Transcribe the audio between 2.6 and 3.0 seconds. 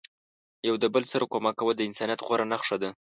ده.